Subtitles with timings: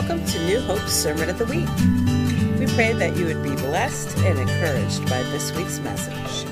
[0.00, 1.68] Welcome to New Hope's Sermon of the Week.
[2.60, 6.46] We pray that you would be blessed and encouraged by this week's message.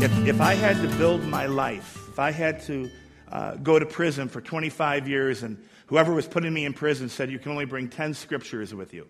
[0.00, 2.88] If, if I had to build my life, if I had to
[3.32, 7.32] uh, go to prison for 25 years and whoever was putting me in prison said
[7.32, 9.08] you can only bring 10 scriptures with you,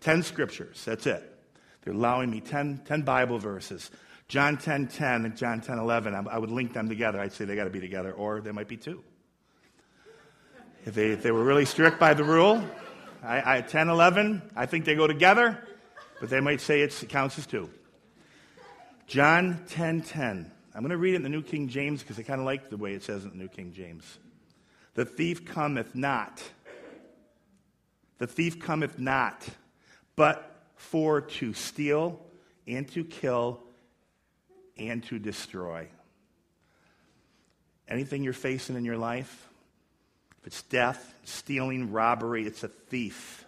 [0.00, 1.38] 10 scriptures, that's it.
[1.84, 3.90] They're allowing me 10, 10 Bible verses.
[4.28, 7.18] John 10 10 and John 10 11, I, I would link them together.
[7.18, 9.02] I'd say they got to be together, or there might be two.
[10.86, 12.62] If they, if they were really strict by the rule,
[13.20, 15.66] I, I, 10 11, I think they go together,
[16.20, 17.68] but they might say it counts as two.
[19.08, 20.52] John 10 10.
[20.72, 22.70] I'm going to read it in the New King James because I kind of like
[22.70, 24.18] the way it says in the New King James.
[24.94, 26.40] The thief cometh not.
[28.18, 29.44] The thief cometh not,
[30.14, 32.20] but for to steal
[32.68, 33.60] and to kill
[34.78, 35.88] and to destroy.
[37.88, 39.55] Anything you're facing in your life, if
[40.46, 43.44] it's death, stealing, robbery, it's a thief.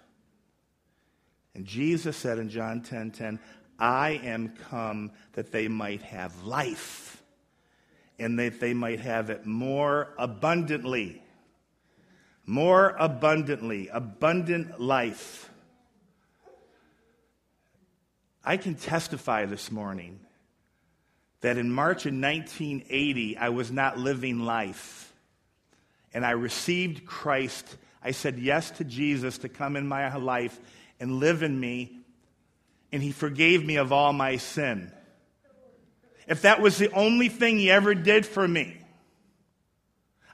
[1.55, 3.39] And Jesus said in John 10 10,
[3.79, 7.23] I am come that they might have life
[8.19, 11.23] and that they might have it more abundantly.
[12.45, 15.51] More abundantly, abundant life.
[18.45, 20.19] I can testify this morning
[21.43, 25.08] that in March of 1980, I was not living life.
[26.13, 27.77] And I received Christ.
[28.03, 30.59] I said yes to Jesus to come in my life
[31.01, 31.99] and live in me.
[32.93, 34.93] And he forgave me of all my sin.
[36.27, 38.77] If that was the only thing he ever did for me,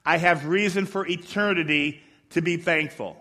[0.04, 3.16] I have reason for eternity to be thankful.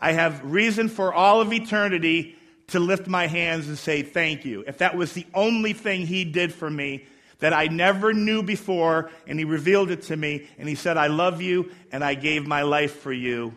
[0.00, 2.36] I have reason for all of eternity
[2.68, 4.64] to lift my hands and say thank you.
[4.66, 7.06] If that was the only thing he did for me
[7.40, 11.06] that I never knew before, and he revealed it to me, and he said, I
[11.06, 13.54] love you, and I gave my life for you,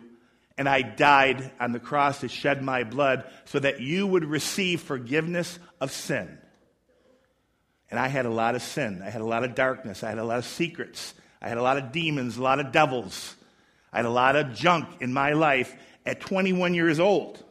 [0.56, 4.80] and I died on the cross to shed my blood so that you would receive
[4.80, 6.38] forgiveness of sin.
[7.90, 9.02] And I had a lot of sin.
[9.04, 10.02] I had a lot of darkness.
[10.02, 11.14] I had a lot of secrets.
[11.42, 13.34] I had a lot of demons, a lot of devils.
[13.92, 15.74] I had a lot of junk in my life
[16.06, 17.42] at 21 years old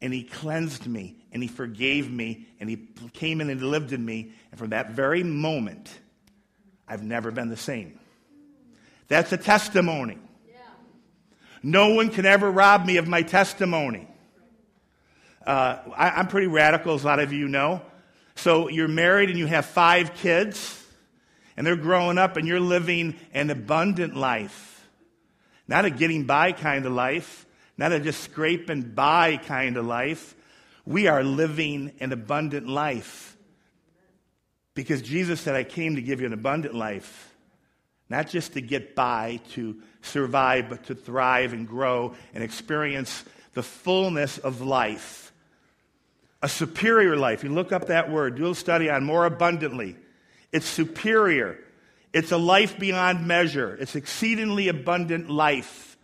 [0.00, 2.78] and he cleansed me and he forgave me and he
[3.12, 4.32] came in and lived in me.
[4.50, 5.92] And from that very moment,
[6.88, 8.00] I've never been the same.
[9.08, 10.16] That's a testimony.
[11.62, 14.08] No one can ever rob me of my testimony.
[15.46, 17.82] Uh, I, am pretty radical, as a lot of you know.
[18.36, 20.82] So you're married and you have five kids,
[21.54, 24.88] and they're growing up, and you're living an abundant life.
[25.68, 27.44] Not a getting by kind of life,
[27.76, 30.34] not a just scraping by kind of life.
[30.86, 33.36] We are living an abundant life.
[34.74, 37.34] Because Jesus said, I came to give you an abundant life.
[38.08, 43.64] Not just to get by, to survive, but to thrive and grow and experience the
[43.64, 45.32] fullness of life.
[46.42, 47.42] A superior life.
[47.42, 49.96] You look up that word, do a study on more abundantly.
[50.52, 51.58] It's superior.
[52.12, 53.76] It's a life beyond measure.
[53.80, 55.96] It's exceedingly abundant life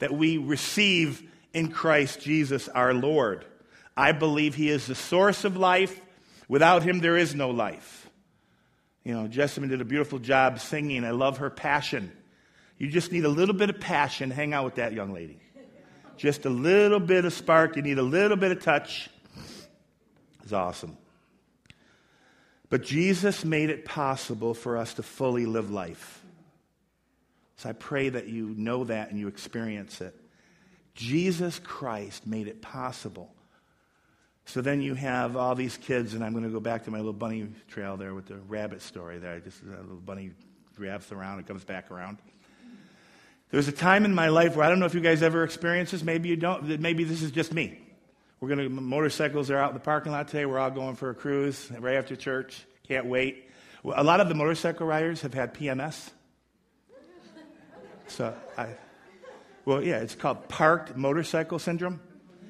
[0.00, 1.22] that we receive
[1.52, 3.44] in Christ Jesus our Lord.
[3.96, 6.00] I believe He is the source of life.
[6.48, 8.08] Without Him, there is no life.
[9.04, 11.04] You know, Jessamine did a beautiful job singing.
[11.04, 12.12] I love her passion.
[12.76, 14.30] You just need a little bit of passion.
[14.30, 15.38] Hang out with that young lady.
[16.16, 17.76] Just a little bit of spark.
[17.76, 19.08] You need a little bit of touch.
[20.42, 20.96] It's awesome.
[22.68, 26.22] But Jesus made it possible for us to fully live life.
[27.58, 30.14] So I pray that you know that and you experience it.
[30.94, 33.32] Jesus Christ made it possible.
[34.46, 36.98] So then you have all these kids, and I'm going to go back to my
[36.98, 39.40] little bunny trail there with the rabbit story there.
[39.40, 40.30] Just a little bunny
[40.78, 42.18] wraps around and comes back around.
[43.50, 45.42] There was a time in my life where I don't know if you guys ever
[45.42, 46.02] experienced this.
[46.02, 46.80] Maybe you don't.
[46.80, 47.80] Maybe this is just me.
[48.40, 50.46] We're going to, motorcycles are out in the parking lot today.
[50.46, 52.64] We're all going for a cruise right after church.
[52.86, 53.50] Can't wait.
[53.84, 56.10] A lot of the motorcycle riders have had PMS.
[58.08, 58.68] So I,
[59.64, 62.00] well, yeah, it's called parked motorcycle syndrome.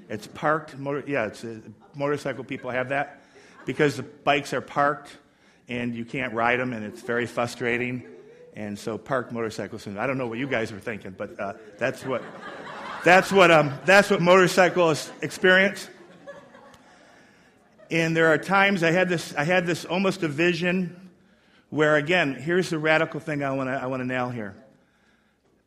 [0.08, 1.02] It's parked motor.
[1.06, 1.58] Yeah, it's uh,
[1.94, 3.22] motorcycle people have that
[3.64, 5.16] because the bikes are parked
[5.68, 8.04] and you can't ride them, and it's very frustrating.
[8.54, 9.86] And so, parked motorcycles.
[9.86, 12.22] I don't know what you guys were thinking, but uh, that's what
[13.04, 15.88] that's what um, that's what motorcyclists experience.
[17.90, 21.10] And there are times I had this I had this almost a vision
[21.70, 24.56] where again, here's the radical thing I want to I want to nail here.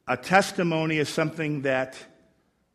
[0.08, 1.96] A testimony is something that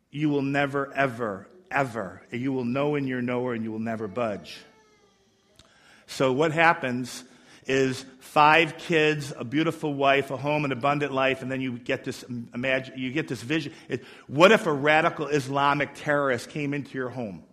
[0.09, 4.07] you will never, ever, ever, you will know in your knower and you will never
[4.07, 4.57] budge.
[6.07, 7.23] So, what happens
[7.65, 12.03] is five kids, a beautiful wife, a home, an abundant life, and then you get
[12.03, 12.23] this
[12.53, 13.73] imagine, you get this vision.
[13.89, 17.43] It, what if a radical Islamic terrorist came into your home?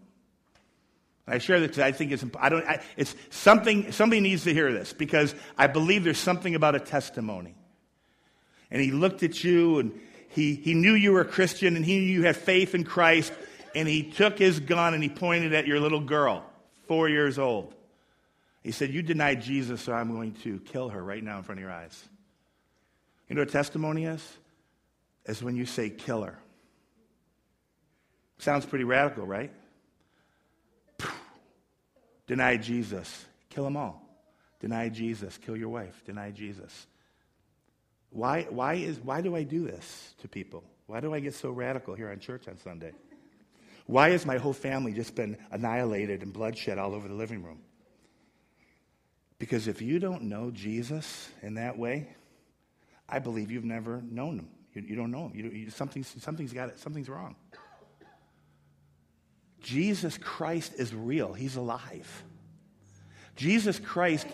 [1.26, 4.52] I share this because I think it's I don't I, it's something somebody needs to
[4.52, 7.54] hear this because I believe there's something about a testimony.
[8.70, 10.00] And he looked at you and
[10.30, 13.32] he, he knew you were a Christian and he knew you had faith in Christ
[13.74, 16.44] and he took his gun and he pointed at your little girl,
[16.86, 17.74] four years old.
[18.62, 21.58] He said, You denied Jesus, so I'm going to kill her right now in front
[21.58, 22.08] of your eyes.
[23.28, 24.36] You know what testimony is?
[25.26, 26.38] Is when you say, Kill her.
[28.38, 29.52] Sounds pretty radical, right?
[32.26, 34.02] Deny Jesus, kill them all.
[34.60, 36.02] Deny Jesus, kill your wife.
[36.06, 36.86] Deny Jesus.
[38.10, 40.62] Why, why, is, why do I do this to people?
[40.86, 42.92] Why do I get so radical here on church on Sunday?
[43.92, 47.60] Why has my whole family just been annihilated and bloodshed all over the living room?
[49.38, 52.08] Because if you don't know Jesus in that way,
[53.06, 54.48] I believe you've never known him.
[54.72, 55.32] You, you don't know him.
[55.34, 57.36] You, you, something's, something's, got it, something's wrong.
[59.60, 62.24] Jesus Christ is real, he's alive.
[63.36, 64.26] Jesus Christ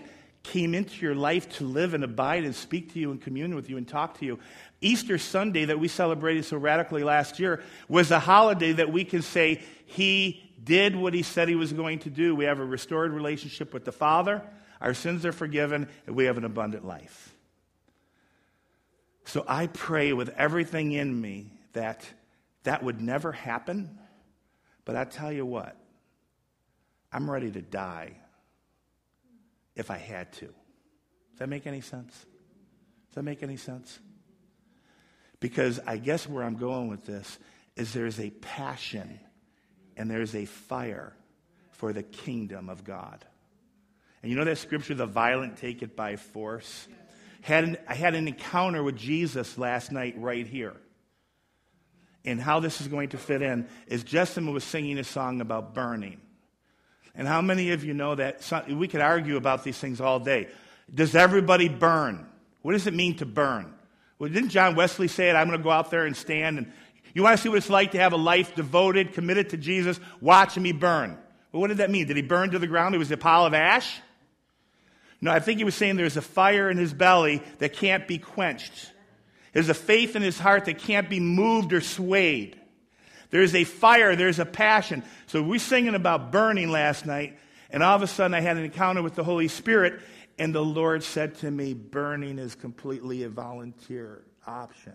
[0.48, 3.68] came into your life to live and abide and speak to you and commune with
[3.68, 4.38] you and talk to you.
[4.80, 9.20] Easter Sunday, that we celebrated so radically last year, was a holiday that we can
[9.22, 12.34] say he did what he said he was going to do.
[12.34, 14.42] We have a restored relationship with the Father,
[14.80, 17.34] our sins are forgiven, and we have an abundant life.
[19.24, 22.08] So I pray with everything in me that
[22.62, 23.98] that would never happen.
[24.86, 25.76] But I tell you what,
[27.12, 28.16] I'm ready to die
[29.78, 30.46] if I had to.
[30.46, 32.12] Does that make any sense?
[32.12, 33.98] Does that make any sense?
[35.40, 37.38] Because I guess where I'm going with this
[37.76, 39.20] is there's a passion
[39.96, 41.14] and there's a fire
[41.70, 43.24] for the kingdom of God.
[44.22, 46.88] And you know that scripture, the violent take it by force?
[47.40, 50.74] Had an, I had an encounter with Jesus last night right here.
[52.24, 55.72] And how this is going to fit in is Justin was singing a song about
[55.72, 56.20] burning.
[57.18, 58.42] And how many of you know that?
[58.42, 60.48] Some, we could argue about these things all day.
[60.92, 62.26] Does everybody burn?
[62.62, 63.74] What does it mean to burn?
[64.18, 65.34] Well, didn't John Wesley say it?
[65.34, 66.72] I'm going to go out there and stand and
[67.14, 69.98] you want to see what it's like to have a life devoted, committed to Jesus?
[70.20, 71.18] Watch me burn.
[71.50, 72.06] Well, what did that mean?
[72.06, 72.94] Did he burn to the ground?
[72.94, 74.00] It was a pile of ash?
[75.20, 78.18] No, I think he was saying there's a fire in his belly that can't be
[78.18, 78.92] quenched.
[79.52, 82.56] There's a faith in his heart that can't be moved or swayed.
[83.30, 85.02] There's a fire, there's a passion.
[85.26, 87.38] So we're singing about burning last night,
[87.70, 90.00] and all of a sudden I had an encounter with the Holy Spirit,
[90.38, 94.94] and the Lord said to me, Burning is completely a volunteer option.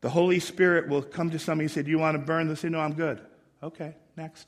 [0.00, 2.46] The Holy Spirit will come to somebody and say, Do you want to burn?
[2.46, 3.20] They'll say, No, I'm good.
[3.62, 4.46] Okay, next.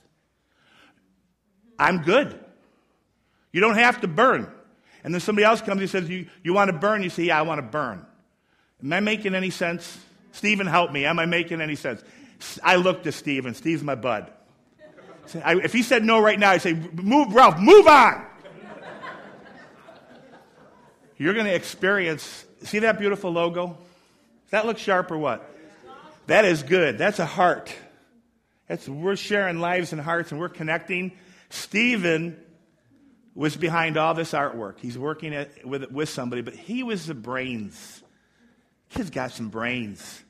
[1.79, 2.39] I'm good.
[3.53, 4.51] You don't have to burn.
[5.05, 7.03] And then somebody else comes and says, You, you want to burn?
[7.03, 8.05] You say, Yeah, I want to burn.
[8.83, 9.99] Am I making any sense?
[10.39, 11.05] Stephen, help me.
[11.05, 12.03] Am I making any sense?
[12.63, 13.55] I looked at Stephen.
[13.55, 14.31] Steve's my bud.
[15.35, 18.25] If he said no right now, I'd say, move, Ralph, move on.
[21.17, 23.67] You're going to experience, see that beautiful logo?
[23.67, 25.45] Does that look sharp or what?
[26.29, 26.99] That is good.
[26.99, 27.75] That's a heart.
[28.69, 31.13] That's, we're sharing lives and hearts and we're connecting.
[31.51, 32.39] Stephen
[33.35, 34.79] was behind all this artwork.
[34.79, 38.05] He's working at, with, with somebody, but he was the brains.
[38.91, 40.23] Kid's got some brains.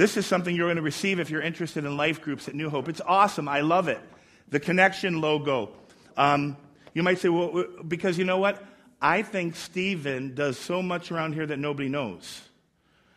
[0.00, 2.70] This is something you're going to receive if you're interested in life groups at New
[2.70, 2.88] Hope.
[2.88, 3.46] It's awesome.
[3.50, 4.00] I love it.
[4.48, 5.72] The connection logo.
[6.16, 6.56] Um,
[6.94, 8.64] you might say, well, because you know what?
[9.02, 12.40] I think Stephen does so much around here that nobody knows.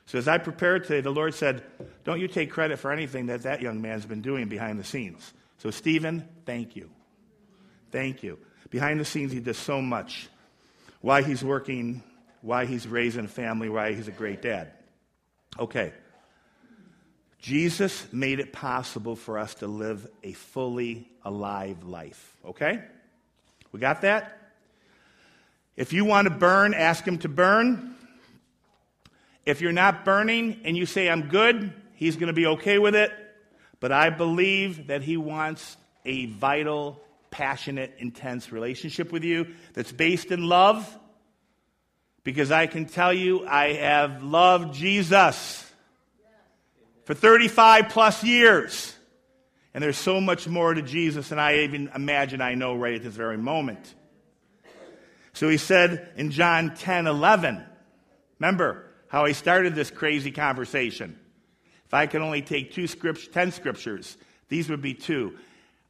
[0.07, 1.63] So as I prepared today, the Lord said,
[2.03, 5.31] Don't you take credit for anything that that young man's been doing behind the scenes.
[5.59, 6.89] So, Stephen, thank you.
[7.93, 8.39] Thank you.
[8.71, 10.27] Behind the scenes, he does so much.
[10.99, 12.03] Why he's working,
[12.41, 14.73] why he's raising a family, why he's a great dad.
[15.57, 15.93] Okay.
[17.43, 22.37] Jesus made it possible for us to live a fully alive life.
[22.45, 22.81] Okay?
[23.73, 24.39] We got that?
[25.75, 27.95] If you want to burn, ask him to burn.
[29.45, 32.95] If you're not burning and you say, I'm good, he's going to be okay with
[32.95, 33.11] it.
[33.81, 40.31] But I believe that he wants a vital, passionate, intense relationship with you that's based
[40.31, 40.97] in love.
[42.23, 45.69] Because I can tell you, I have loved Jesus
[47.05, 48.95] for 35 plus years.
[49.73, 53.03] And there's so much more to Jesus than I even imagine I know right at
[53.03, 53.93] this very moment.
[55.33, 57.63] So he said in John 10 11,
[58.39, 61.19] remember how I started this crazy conversation.
[61.85, 64.17] If I could only take two script, 10 scriptures,
[64.49, 65.37] these would be two.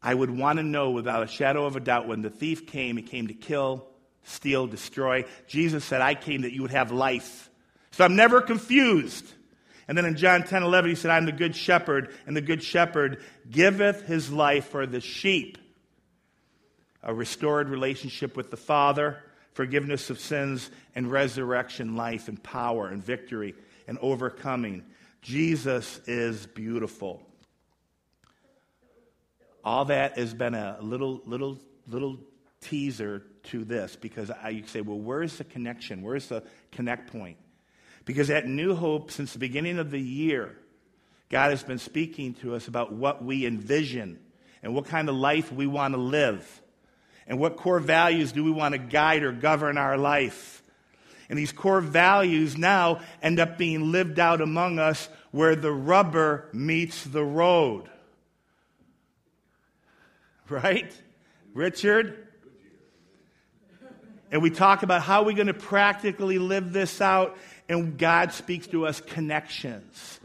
[0.01, 2.97] I would want to know without a shadow of a doubt when the thief came,
[2.97, 3.87] he came to kill,
[4.23, 5.25] steal, destroy.
[5.47, 7.49] Jesus said, I came that you would have life.
[7.91, 9.31] So I'm never confused.
[9.87, 12.63] And then in John 10 11, he said, I'm the good shepherd, and the good
[12.63, 15.57] shepherd giveth his life for the sheep.
[17.01, 19.21] A restored relationship with the Father,
[19.53, 23.55] forgiveness of sins, and resurrection life, and power, and victory,
[23.87, 24.83] and overcoming.
[25.21, 27.21] Jesus is beautiful.
[29.65, 32.19] All that has been a little, little, little
[32.61, 36.01] teaser to this because I, you say, well, where's the connection?
[36.01, 37.37] Where's the connect point?
[38.05, 40.57] Because at New Hope, since the beginning of the year,
[41.29, 44.19] God has been speaking to us about what we envision
[44.61, 46.61] and what kind of life we want to live
[47.27, 50.61] and what core values do we want to guide or govern our life.
[51.29, 56.49] And these core values now end up being lived out among us where the rubber
[56.53, 57.89] meets the road.
[60.49, 60.93] Right?
[61.53, 62.27] Richard?
[64.29, 67.37] And we talk about how we're going to practically live this out
[67.69, 70.19] and God speaks to us connections.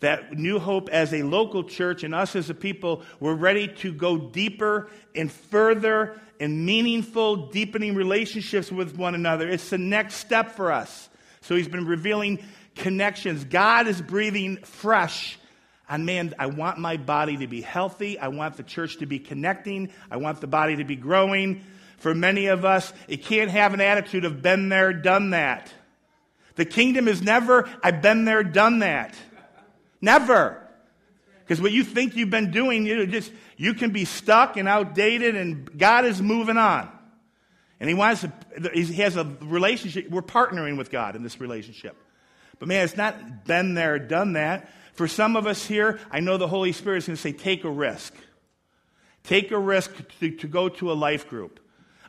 [0.00, 3.92] That New Hope as a local church and us as a people, we're ready to
[3.92, 9.48] go deeper and further and meaningful, deepening relationships with one another.
[9.48, 11.08] It's the next step for us.
[11.42, 12.40] So he's been revealing
[12.74, 13.44] connections.
[13.44, 15.38] God is breathing fresh
[15.92, 18.18] and man, I want my body to be healthy.
[18.18, 19.92] I want the church to be connecting.
[20.10, 21.64] I want the body to be growing.
[21.98, 25.70] For many of us, it can't have an attitude of been there, done that.
[26.54, 29.14] The kingdom is never, I've been there, done that.
[30.00, 30.58] Never.
[31.40, 35.36] Because what you think you've been doing, you just you can be stuck and outdated,
[35.36, 36.90] and God is moving on.
[37.80, 40.08] And He wants to, He has a relationship.
[40.10, 41.96] We're partnering with God in this relationship.
[42.58, 44.68] But man, it's not been there, done that.
[44.94, 47.64] For some of us here, I know the Holy Spirit is going to say, take
[47.64, 48.14] a risk.
[49.24, 51.60] Take a risk to, to go to a life group.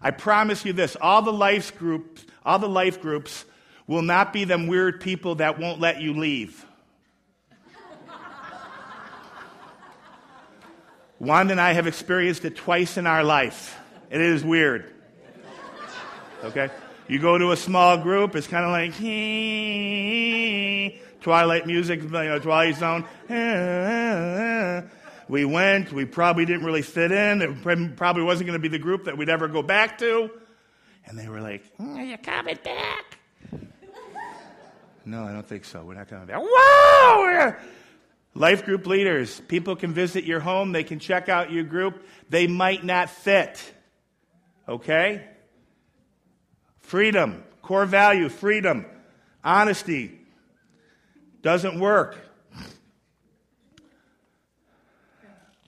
[0.02, 3.46] I promise you this all the life groups, all the life groups
[3.88, 6.66] will not be them weird people that won't let you leave.
[11.20, 13.80] Wanda and I have experienced it twice in our life.
[14.10, 14.94] It is weird.
[16.44, 16.70] Okay?
[17.08, 18.94] You go to a small group, it's kind of like,
[21.22, 23.06] Twilight music, you know, Twilight Zone.
[25.30, 27.42] We went, we probably didn't really fit in.
[27.42, 30.30] It probably wasn't going to be the group that we'd ever go back to.
[31.06, 33.13] And they were like, Are you coming back?
[35.06, 35.84] No, I don't think so.
[35.84, 36.52] We're not going to coming back.
[36.52, 37.56] Whoa!
[38.36, 39.42] Life group leaders.
[39.42, 40.72] People can visit your home.
[40.72, 42.06] They can check out your group.
[42.30, 43.62] They might not fit.
[44.68, 45.28] Okay?
[46.80, 47.44] Freedom.
[47.62, 48.30] Core value.
[48.30, 48.86] Freedom.
[49.44, 50.20] Honesty.
[51.42, 52.18] Doesn't work.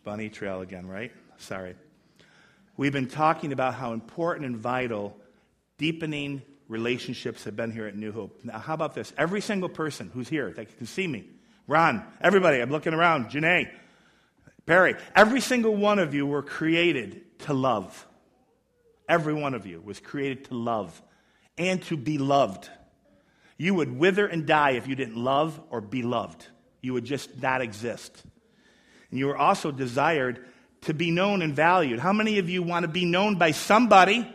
[0.03, 1.11] Bunny trail again, right?
[1.37, 1.75] Sorry.
[2.77, 5.17] We've been talking about how important and vital
[5.77, 8.39] deepening relationships have been here at New Hope.
[8.43, 9.13] Now, how about this?
[9.17, 11.25] Every single person who's here that can see me,
[11.67, 13.69] Ron, everybody, I'm looking around, Janae,
[14.65, 18.07] Perry, every single one of you were created to love.
[19.07, 21.00] Every one of you was created to love
[21.57, 22.69] and to be loved.
[23.57, 26.48] You would wither and die if you didn't love or be loved.
[26.81, 28.24] You would just not exist.
[29.10, 30.45] And you were also desired
[30.81, 32.00] to be known and valued.
[32.00, 34.34] How many of you want to be known by somebody?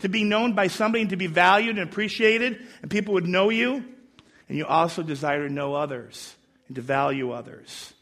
[0.00, 3.50] To be known by somebody and to be valued and appreciated, and people would know
[3.50, 3.84] you?
[4.48, 6.34] And you also desire to know others
[6.68, 7.92] and to value others.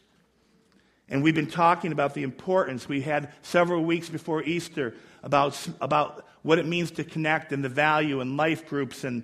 [1.09, 2.87] And we've been talking about the importance.
[2.87, 7.69] We had several weeks before Easter about, about what it means to connect and the
[7.69, 9.23] value and life groups and,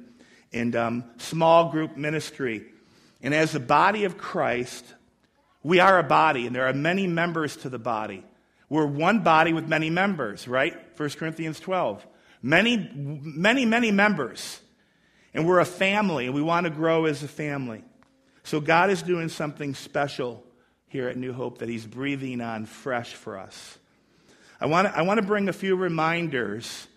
[0.54, 2.66] and um, small group ministry.
[3.22, 4.86] And as the body of Christ,
[5.64, 8.24] we are a body, and there are many members to the body.
[8.70, 10.78] We're one body with many members, right?
[10.96, 12.06] 1 Corinthians 12.
[12.41, 14.60] Many, many, many members.
[15.34, 17.84] And we're a family, and we want to grow as a family.
[18.43, 20.43] So God is doing something special
[20.88, 23.77] here at New Hope that He's breathing on fresh for us.
[24.60, 26.88] I want to, I want to bring a few reminders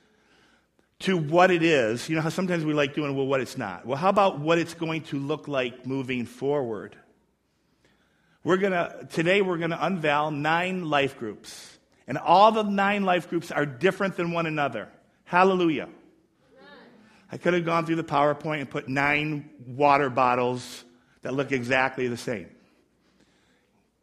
[1.01, 2.09] to what it is.
[2.09, 3.85] You know how sometimes we like doing, well, what it's not.
[3.85, 6.97] Well, how about what it's going to look like moving forward?
[8.45, 11.79] We're going to, today we're going to unveil nine life groups.
[12.07, 14.89] And all the nine life groups are different than one another.
[15.33, 15.89] Hallelujah.
[17.31, 20.85] I could have gone through the PowerPoint and put nine water bottles
[21.23, 22.51] that look exactly the same.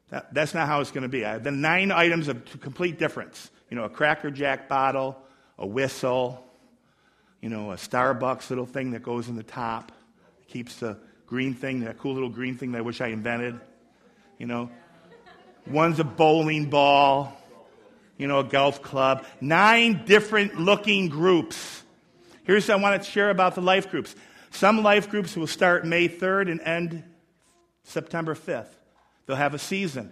[0.10, 1.24] That, that's not how it's going to be.
[1.24, 3.52] I the nine items of complete difference.
[3.70, 5.22] You know, a Cracker Jack bottle,
[5.60, 6.44] a whistle,
[7.42, 9.92] you know, a Starbucks little thing that goes in the top,
[10.48, 13.60] keeps the green thing, that cool little green thing that I wish I invented.
[14.40, 14.72] You know,
[15.68, 17.39] one's a bowling ball,
[18.20, 19.26] you know, a golf club.
[19.42, 21.82] Nine different looking groups.
[22.44, 24.14] Here's what I want to share about the life groups.
[24.52, 27.04] Some life groups will start May 3rd and end
[27.84, 28.68] September 5th.
[29.26, 30.12] They'll have a season.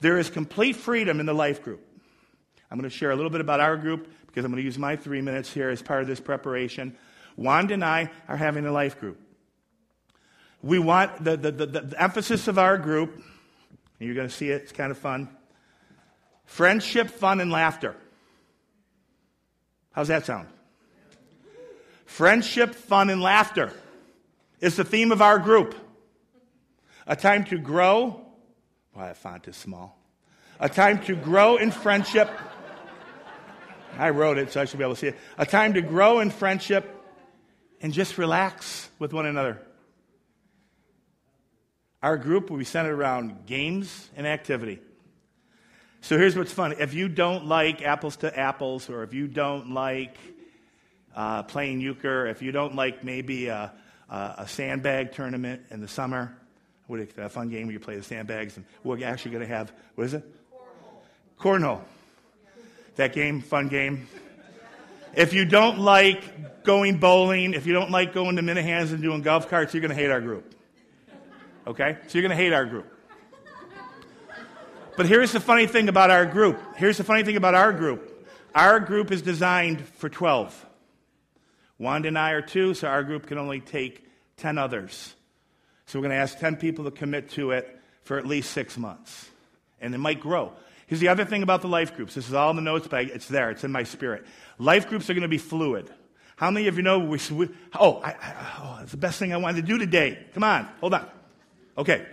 [0.00, 1.84] There is complete freedom in the life group.
[2.70, 4.78] I'm going to share a little bit about our group because I'm going to use
[4.78, 6.96] my three minutes here as part of this preparation.
[7.36, 9.18] Wanda and I are having a life group.
[10.60, 14.50] We want the, the, the, the emphasis of our group, and you're going to see
[14.50, 15.28] it, it's kind of fun
[16.48, 17.94] friendship, fun, and laughter.
[19.92, 20.48] How's that sound?
[22.06, 23.72] Friendship, fun, and laughter
[24.60, 25.76] is the theme of our group.
[27.06, 28.24] A time to grow.
[28.92, 29.96] Why, well, that font is small.
[30.58, 32.28] A time to grow in friendship.
[33.96, 35.18] I wrote it, so I should be able to see it.
[35.36, 36.88] A time to grow in friendship
[37.80, 39.60] and just relax with one another.
[42.02, 44.80] Our group will be centered around games and activity.
[46.00, 46.76] So here's what's funny.
[46.78, 50.16] If you don't like apples to apples, or if you don't like
[51.14, 53.72] uh, playing euchre, if you don't like maybe a,
[54.08, 56.36] a, a sandbag tournament in the summer,
[56.86, 59.54] what is a fun game where you play the sandbags, and we're actually going to
[59.54, 60.24] have what is it?
[61.38, 61.60] Cornhole.
[61.60, 61.80] Cornhole.
[62.96, 64.08] That game, fun game.
[65.14, 69.22] If you don't like going bowling, if you don't like going to Minahans and doing
[69.22, 70.54] golf carts, you're going to hate our group.
[71.66, 71.98] Okay?
[72.06, 72.86] So you're going to hate our group.
[74.98, 76.60] But here's the funny thing about our group.
[76.74, 78.28] Here's the funny thing about our group.
[78.52, 80.66] Our group is designed for 12.
[81.78, 84.04] Wanda and I are two, so our group can only take
[84.38, 85.14] 10 others.
[85.86, 88.76] So we're going to ask 10 people to commit to it for at least six
[88.76, 89.30] months.
[89.80, 90.52] And it might grow.
[90.88, 92.16] Here's the other thing about the life groups.
[92.16, 93.52] This is all in the notes, but it's there.
[93.52, 94.26] It's in my spirit.
[94.58, 95.88] Life groups are going to be fluid.
[96.34, 99.32] How many of you know we, we oh, I, I, oh, that's the best thing
[99.32, 100.26] I wanted to do today.
[100.34, 101.08] Come on, hold on.
[101.78, 102.04] Okay.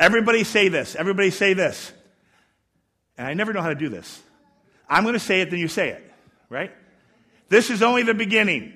[0.00, 0.96] Everybody say this.
[0.96, 1.92] Everybody say this.
[3.16, 4.22] And I never know how to do this.
[4.88, 6.12] I'm going to say it, then you say it,
[6.50, 6.72] right?
[7.48, 8.74] This is only the beginning.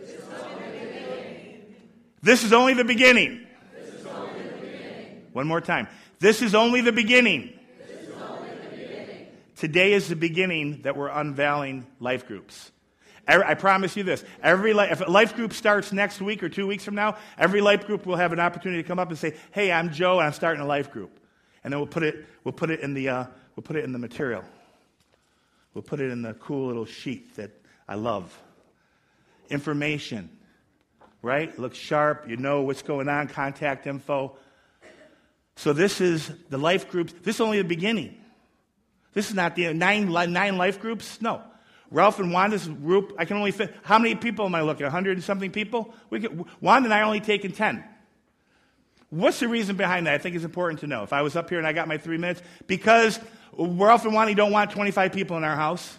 [0.00, 1.62] This is only the beginning.
[2.22, 3.46] This is only the beginning.
[5.32, 5.86] One more time.
[6.18, 7.52] This is only the beginning.
[7.88, 9.26] Is only the beginning.
[9.56, 12.72] Today is the beginning that we're unveiling life groups.
[13.28, 14.24] I promise you this.
[14.40, 17.84] Every if a life group starts next week or two weeks from now, every life
[17.86, 20.32] group will have an opportunity to come up and say, "Hey, I'm Joe, and I'm
[20.32, 21.18] starting a life group,"
[21.64, 23.24] and then we'll put it we'll put it in the uh,
[23.56, 24.44] we'll put it in the material.
[25.74, 27.50] We'll put it in the cool little sheet that
[27.88, 28.38] I love.
[29.50, 30.30] Information,
[31.22, 31.56] right?
[31.58, 32.28] Looks sharp.
[32.28, 33.28] You know what's going on.
[33.28, 34.36] Contact info.
[35.56, 37.14] So this is the life groups.
[37.22, 38.16] This is only the beginning.
[39.12, 41.20] This is not the nine, nine life groups.
[41.22, 41.42] No.
[41.90, 43.74] Ralph and Wanda's group, I can only fit.
[43.82, 44.84] How many people am I looking?
[44.84, 45.94] 100 and something people?
[46.10, 46.26] We
[46.60, 47.84] Wanda and I only taken 10.
[49.10, 50.14] What's the reason behind that?
[50.14, 51.02] I think it's important to know.
[51.02, 53.20] If I was up here and I got my three minutes, because
[53.52, 55.96] we're Ralph and Wanda don't want 25 people in our house.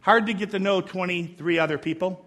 [0.00, 2.24] Hard to get to know 23 other people.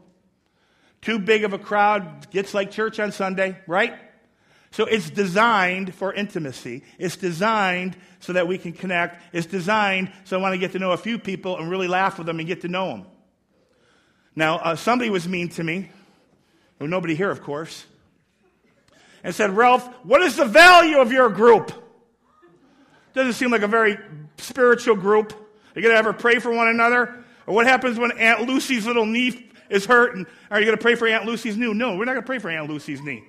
[1.01, 3.93] Too big of a crowd gets like church on Sunday, right?
[4.71, 6.83] So it's designed for intimacy.
[6.97, 9.21] It's designed so that we can connect.
[9.33, 12.17] It's designed so I want to get to know a few people and really laugh
[12.17, 13.05] with them and get to know them.
[14.35, 15.89] Now, uh, somebody was mean to me.
[16.79, 17.85] Well, nobody here, of course.
[19.25, 21.71] And said, Ralph, what is the value of your group?
[23.15, 23.97] Doesn't seem like a very
[24.37, 25.33] spiritual group.
[25.33, 27.23] Are you going to ever pray for one another?
[27.47, 30.15] Or what happens when Aunt Lucy's little knee is hurt?
[30.15, 31.73] And are you going to pray for Aunt Lucy's knee?
[31.73, 33.23] No, we're not going to pray for Aunt Lucy's knee.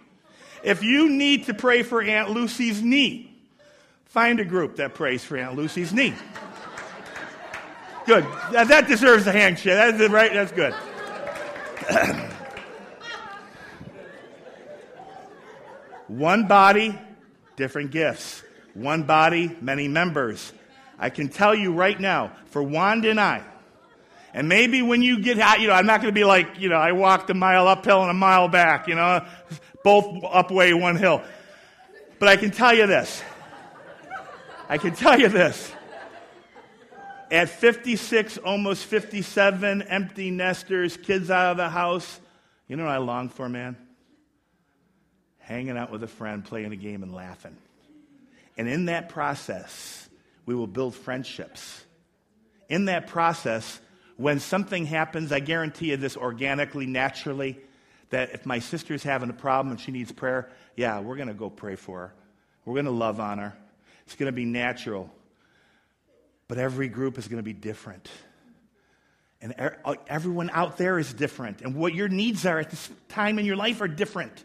[0.62, 3.35] If you need to pray for Aunt Lucy's knee,
[4.04, 6.14] find a group that prays for Aunt Lucy's knee.
[8.04, 8.26] Good.
[8.52, 9.96] That, deserves a handshake.
[9.96, 10.32] That's right.
[10.35, 10.74] That's good.
[16.09, 16.99] One body,
[17.57, 18.42] different gifts.
[18.75, 20.53] One body, many members.
[20.99, 23.42] I can tell you right now, for Wanda and I,
[24.33, 26.69] and maybe when you get out, you know, I'm not going to be like, you
[26.69, 29.25] know, I walked a mile uphill and a mile back, you know
[29.87, 31.23] both up way one hill.
[32.19, 33.23] But I can tell you this.
[34.69, 35.73] I can tell you this.
[37.31, 42.19] At 56, almost 57, empty nesters, kids out of the house,
[42.66, 43.77] you know what I long for, man?
[45.46, 47.56] Hanging out with a friend, playing a game, and laughing.
[48.56, 50.09] And in that process,
[50.44, 51.85] we will build friendships.
[52.68, 53.80] In that process,
[54.16, 57.61] when something happens, I guarantee you this organically, naturally,
[58.11, 61.35] that if my sister's having a problem and she needs prayer, yeah, we're going to
[61.35, 62.14] go pray for her.
[62.64, 63.56] We're going to love on her.
[64.04, 65.09] It's going to be natural.
[66.48, 68.11] But every group is going to be different.
[69.40, 69.54] And
[70.09, 71.62] everyone out there is different.
[71.62, 74.44] And what your needs are at this time in your life are different.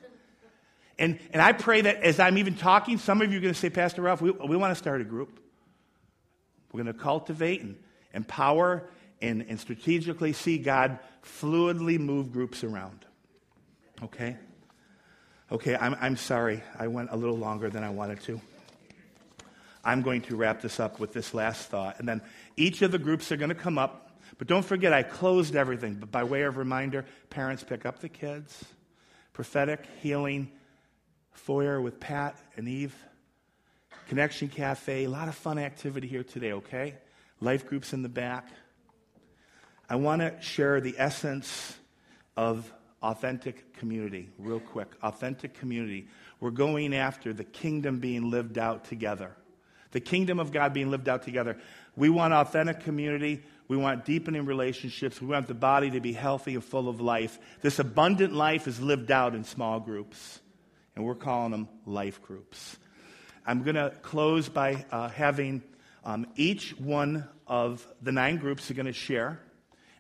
[1.02, 3.60] And, and I pray that as I'm even talking, some of you are going to
[3.60, 5.40] say, Pastor Ralph, we, we want to start a group.
[6.72, 7.76] We're going to cultivate and,
[8.14, 8.84] empower
[9.20, 13.04] and, and strategically see God fluidly move groups around.
[14.04, 14.38] Okay?
[15.52, 16.62] Okay, I'm, I'm sorry.
[16.78, 18.40] I went a little longer than I wanted to.
[19.84, 21.98] I'm going to wrap this up with this last thought.
[21.98, 22.22] And then
[22.58, 24.20] each of the groups are going to come up.
[24.38, 25.96] But don't forget, I closed everything.
[25.96, 28.64] But by way of reminder, parents pick up the kids.
[29.34, 30.52] Prophetic, healing,
[31.32, 32.96] foyer with Pat and Eve.
[34.08, 35.06] Connection Cafe.
[35.06, 36.96] A lot of fun activity here today, okay?
[37.40, 38.48] Life groups in the back.
[39.90, 41.78] I want to share the essence
[42.38, 44.90] of authentic community, real quick.
[45.04, 46.08] Authentic community.
[46.40, 49.36] We're going after the kingdom being lived out together
[49.92, 51.58] the kingdom of God being lived out together.
[51.96, 53.44] We want authentic community.
[53.68, 55.22] We want deepening relationships.
[55.22, 57.40] We want the body to be healthy and full of life.
[57.62, 60.40] This abundant life is lived out in small groups,
[60.96, 62.78] and we're calling them life groups.
[63.46, 65.64] I'm going to close by uh, having
[66.04, 69.40] um, each one of the nine groups are going to share.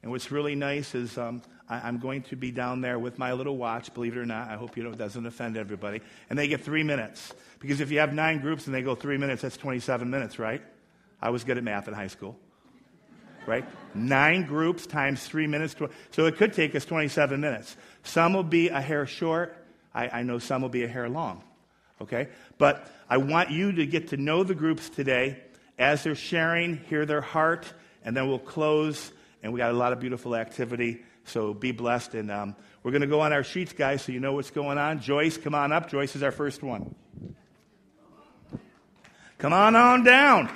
[0.02, 3.34] And what's really nice is um, I, am going to be down there with my
[3.34, 4.50] little watch, believe it or not.
[4.50, 6.02] I hope you know it doesn't offend everybody.
[6.30, 7.34] And they get three minutes.
[7.60, 10.62] Because if you have nine groups and they go three minutes, that's 27 minutes, right?
[11.22, 12.38] I was good at math in high school.
[13.46, 13.66] Right?
[13.96, 15.76] Nine groups times three minutes.
[16.12, 17.76] So it could take us 27 minutes.
[18.04, 19.56] Some will be a hair short.
[19.94, 21.44] I, I know some will be a hair long.
[22.02, 22.30] Okay?
[22.58, 25.40] But I want you to get to know the groups today
[25.78, 27.72] as they're sharing, hear their heart,
[28.04, 29.12] and then we'll close.
[29.44, 32.16] And we got a lot of beautiful activity so be blessed.
[32.16, 34.78] And um, we're going to go on our sheets, guys, so you know what's going
[34.78, 35.00] on.
[35.00, 35.90] Joyce, come on up.
[35.90, 36.96] Joyce is our first one.
[39.38, 40.50] Come on on down.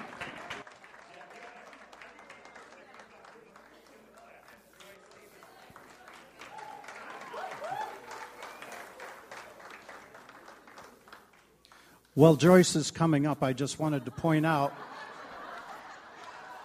[12.17, 13.43] Well, Joyce is coming up.
[13.43, 14.73] I just wanted to point out,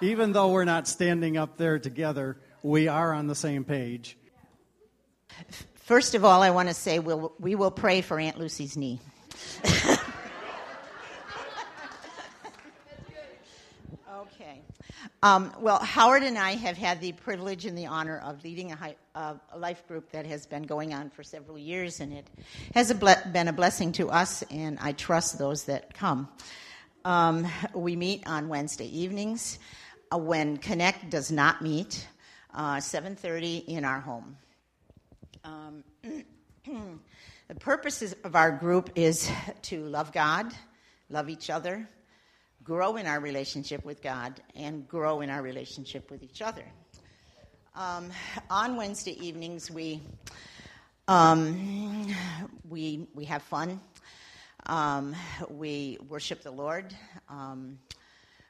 [0.01, 4.17] even though we're not standing up there together, we are on the same page.
[5.75, 9.01] First of all, I want to say we'll, we will pray for Aunt Lucy's knee.
[14.09, 14.61] okay.
[15.23, 18.77] Um, well, Howard and I have had the privilege and the honor of leading a,
[18.77, 22.27] high, uh, a life group that has been going on for several years, and it
[22.73, 26.27] has a ble- been a blessing to us, and I trust those that come.
[27.05, 29.59] Um, we meet on Wednesday evenings
[30.11, 32.09] uh, when Connect does not meet
[32.55, 34.39] uh, 7.30 in our home.
[35.45, 35.85] Um,
[37.47, 39.31] the purpose of our group is
[39.63, 40.51] to love God,
[41.11, 41.87] love each other,
[42.65, 46.65] grow in our relationship with God, and grow in our relationship with each other.
[47.75, 48.11] Um,
[48.51, 50.01] on Wednesday evenings, we
[51.09, 52.15] um,
[52.69, 53.81] we we have fun.
[54.67, 55.17] Um,
[55.49, 56.95] we worship the Lord.
[57.29, 57.79] Um,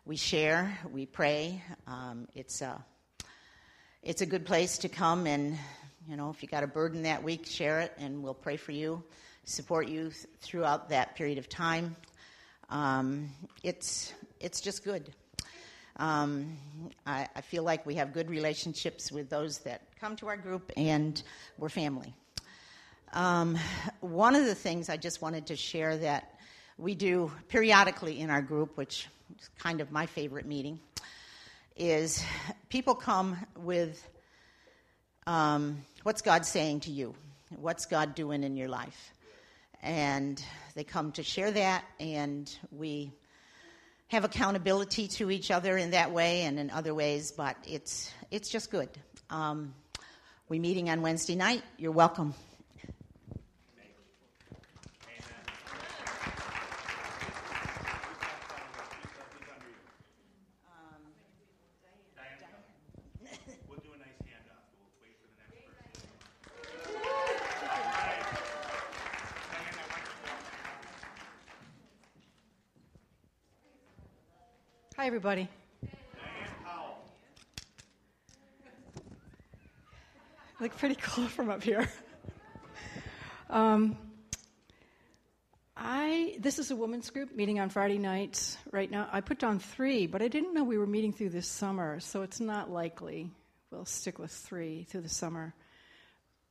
[0.05, 0.77] we share.
[0.93, 1.63] We pray.
[1.87, 2.85] Um, it's a
[4.03, 5.59] it's a good place to come and,
[6.09, 8.73] you know, if you got a burden that week, share it, and we'll pray for
[8.73, 9.05] you,
[9.45, 11.95] support you th- throughout that period of time.
[12.71, 13.31] Um,
[13.65, 15.13] it's it's just good.
[15.97, 16.57] Um,
[17.05, 20.73] I, I, feel like we have good relationships with those that come to our group,
[20.77, 21.21] and
[21.59, 22.15] we're family.
[23.13, 23.59] Um,
[24.01, 26.39] one of the things I just wanted to share that
[26.79, 30.79] we do periodically in our group, which is kind of my favorite meeting,
[31.77, 32.25] is
[32.69, 34.09] people come with
[35.27, 37.15] um, what's God saying to you?
[37.57, 39.13] What's God doing in your life?
[39.83, 40.43] And
[40.75, 43.13] they come to share that, and we
[44.09, 48.49] have accountability to each other in that way and in other ways, but it's, it's
[48.49, 48.89] just good.
[49.31, 49.75] Um,
[50.49, 51.63] we meeting on Wednesday night.
[51.79, 52.35] You're welcome.
[75.01, 75.49] Hi, everybody.
[80.61, 81.89] Look pretty cool from up here.
[83.49, 83.97] Um,
[85.75, 89.09] I this is a women's group meeting on Friday nights right now.
[89.11, 92.21] I put down three, but I didn't know we were meeting through this summer, so
[92.21, 93.31] it's not likely
[93.71, 95.55] we'll stick with three through the summer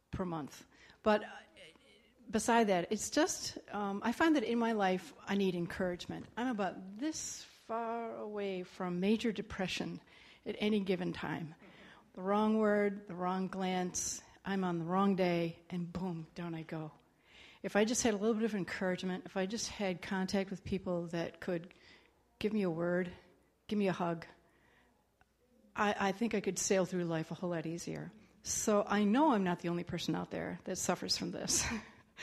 [0.10, 0.66] per month.
[1.04, 1.28] But uh,
[2.32, 6.26] beside that, it's just um, I find that in my life I need encouragement.
[6.36, 10.02] I'm about this far away from major depression
[10.48, 11.54] at any given time.
[12.16, 16.64] The wrong word, the wrong glance, I'm on the wrong day, and boom, down I
[16.64, 16.92] go.
[17.62, 20.64] If I just had a little bit of encouragement, if I just had contact with
[20.64, 21.68] people that could
[22.40, 23.12] give me a word,
[23.68, 24.26] give me a hug,
[25.76, 28.12] I, I think I could sail through life a whole lot easier.
[28.42, 31.64] So I know I'm not the only person out there that suffers from this.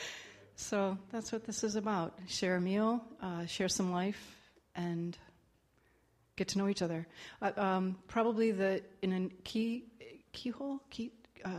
[0.57, 4.35] so that's what this is about share a meal, uh, share some life,
[4.75, 5.17] and
[6.37, 7.05] get to know each other.
[7.41, 9.83] Uh, um, probably the in a key
[10.31, 11.11] keyhole key
[11.43, 11.49] uh,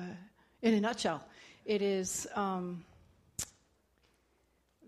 [0.62, 1.22] in a nutshell,
[1.66, 2.84] it is um,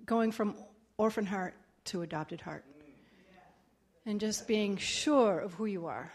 [0.07, 0.55] going from
[0.96, 1.55] orphan heart
[1.87, 2.64] to adopted heart,
[4.07, 6.11] and just being sure of who you are,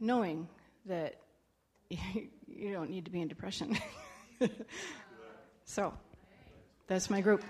[0.00, 0.48] knowing
[0.86, 1.20] that
[1.88, 3.78] you don't need to be in depression.
[5.64, 5.92] so,
[6.86, 7.44] that's my group.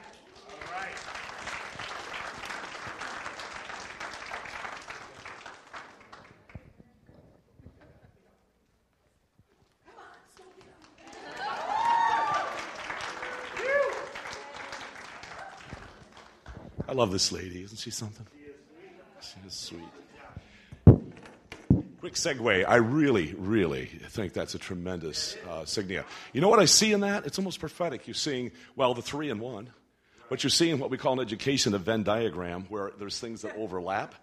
[17.01, 17.63] Love this lady.
[17.63, 18.27] Isn't she something?
[19.23, 19.81] She is sweet.
[22.01, 22.69] Quick segue.
[22.69, 26.05] I really, really think that's a tremendous uh, signia.
[26.35, 27.25] You know what I see in that?
[27.25, 28.07] It's almost prophetic.
[28.07, 29.71] You're seeing, well, the three in one,
[30.29, 33.57] but you're seeing what we call in education a Venn diagram where there's things that
[33.57, 34.15] overlap.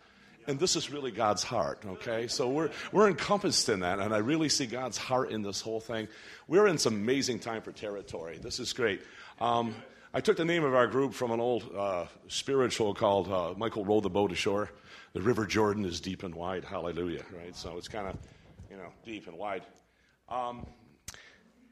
[0.46, 2.28] And this is really God's heart, okay?
[2.28, 5.80] So we're, we're encompassed in that, and I really see God's heart in this whole
[5.80, 6.10] thing.
[6.48, 8.38] We're in some amazing time for territory.
[8.38, 9.02] This is great.
[9.42, 9.74] Um,
[10.14, 13.84] I took the name of our group from an old uh, spiritual called uh, Michael
[13.84, 14.72] Rowed the Boat Ashore.
[15.12, 16.64] The River Jordan is deep and wide.
[16.64, 17.54] Hallelujah, right?
[17.54, 18.18] So it's kind of,
[18.72, 19.64] you know, deep and wide.
[20.30, 20.66] Um,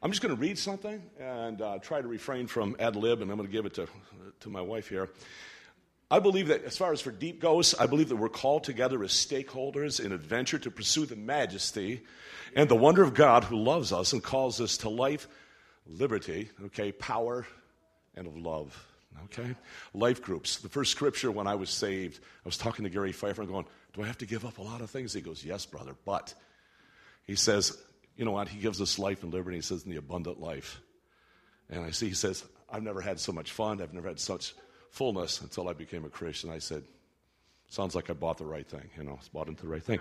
[0.03, 3.31] I'm just going to read something and uh, try to refrain from ad lib, and
[3.31, 3.87] I'm going to give it to,
[4.41, 5.09] to my wife here.
[6.11, 9.01] I believe that as far as for deep goes, I believe that we're called together
[9.01, 12.03] as stakeholders in adventure to pursue the majesty
[12.53, 15.29] and the wonder of God who loves us and calls us to life,
[15.87, 17.47] liberty, okay, power,
[18.15, 18.87] and of love.
[19.25, 19.55] Okay?
[19.93, 20.57] Life groups.
[20.57, 23.65] The first scripture when I was saved, I was talking to Gary Pfeiffer and going,
[23.93, 25.13] Do I have to give up a lot of things?
[25.13, 26.33] He goes, Yes, brother, but
[27.25, 27.77] he says,
[28.17, 28.49] You know what?
[28.49, 29.57] He gives us life and liberty.
[29.57, 30.81] He says, In the abundant life.
[31.69, 33.81] And I see, he says, I've never had so much fun.
[33.81, 34.53] I've never had such
[34.91, 36.49] fullness until I became a Christian.
[36.49, 36.83] I said,
[37.69, 38.89] Sounds like I bought the right thing.
[38.97, 39.99] You know, I bought into the right thing.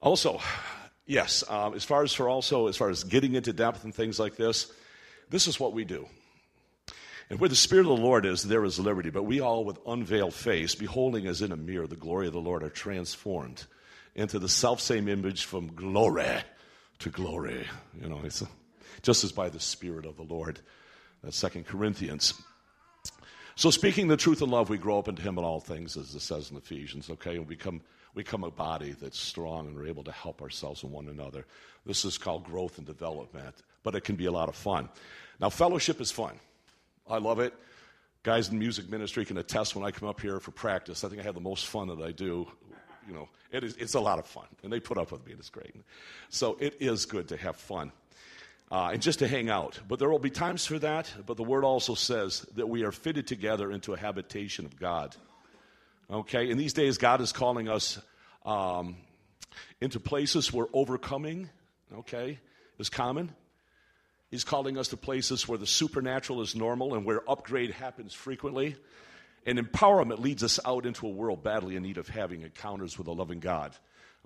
[0.00, 0.40] Also,
[1.06, 4.18] yes, um, as far as for also, as far as getting into depth and things
[4.18, 4.70] like this,
[5.30, 6.06] this is what we do.
[7.30, 9.10] And where the Spirit of the Lord is, there is liberty.
[9.10, 12.40] But we all, with unveiled face, beholding as in a mirror the glory of the
[12.40, 13.66] Lord, are transformed
[14.14, 16.38] into the self same image from glory
[17.00, 17.66] to glory.
[18.00, 18.42] You know, it's
[19.02, 20.60] just as by the Spirit of the Lord.
[21.22, 22.34] That's Second Corinthians.
[23.56, 26.14] So, speaking the truth in love, we grow up into Him in all things, as
[26.14, 27.32] it says in Ephesians, okay?
[27.32, 27.80] And we become,
[28.14, 31.44] we become a body that's strong and we're able to help ourselves and one another.
[31.84, 34.88] This is called growth and development, but it can be a lot of fun.
[35.40, 36.38] Now, fellowship is fun.
[37.08, 37.54] I love it.
[38.22, 41.04] Guys in music ministry can attest when I come up here for practice.
[41.04, 42.46] I think I have the most fun that I do.
[43.06, 45.32] You know, it is, it's a lot of fun, and they put up with me,
[45.32, 45.74] and it's great.
[46.28, 47.92] So it is good to have fun
[48.70, 49.80] uh, and just to hang out.
[49.88, 52.92] But there will be times for that, but the word also says that we are
[52.92, 55.16] fitted together into a habitation of God.
[56.10, 56.50] Okay?
[56.50, 57.98] In these days, God is calling us
[58.44, 58.96] um,
[59.80, 61.48] into places where overcoming,
[61.98, 62.38] okay,
[62.78, 63.32] is common.
[64.30, 68.76] He's calling us to places where the supernatural is normal and where upgrade happens frequently.
[69.46, 73.06] And empowerment leads us out into a world badly in need of having encounters with
[73.06, 73.74] a loving God.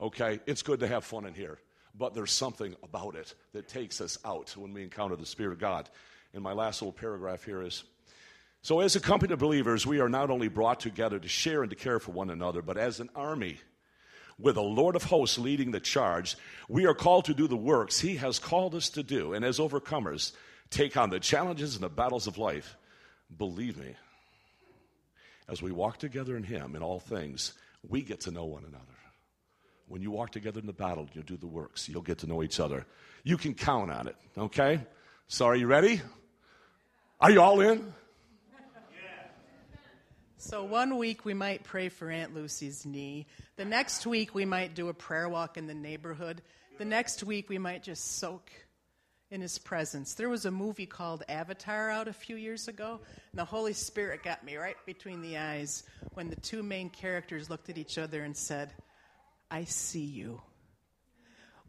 [0.01, 1.59] Okay, it's good to have fun in here,
[1.97, 5.61] but there's something about it that takes us out when we encounter the Spirit of
[5.61, 5.88] God.
[6.35, 7.85] And my last little paragraph here is
[8.65, 11.71] so, as a company of believers, we are not only brought together to share and
[11.71, 13.59] to care for one another, but as an army
[14.42, 16.37] with the Lord of hosts leading the charge,
[16.68, 19.33] we are called to do the works He has called us to do.
[19.33, 20.33] And as overcomers,
[20.70, 22.76] take on the challenges and the battles of life.
[23.37, 23.94] Believe me,
[25.48, 27.52] as we walk together in Him in all things,
[27.88, 28.85] we get to know one another.
[29.88, 31.88] When you walk together in the battle, you'll do the works.
[31.88, 32.87] You'll get to know each other.
[33.24, 34.81] You can count on it, okay?
[35.28, 36.00] So, are you ready?
[37.20, 37.92] Are you all in?
[40.44, 43.28] So one week we might pray for Aunt Lucy's knee.
[43.55, 46.42] The next week we might do a prayer walk in the neighborhood.
[46.78, 48.50] The next week we might just soak
[49.31, 50.14] in his presence.
[50.14, 52.98] There was a movie called Avatar out a few years ago,
[53.31, 57.48] and the Holy Spirit got me right between the eyes when the two main characters
[57.48, 58.72] looked at each other and said,
[59.48, 60.42] I see you.